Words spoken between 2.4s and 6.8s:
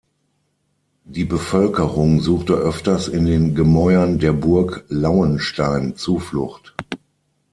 öfters in den Gemäuern der Burg Lauenstein Zuflucht.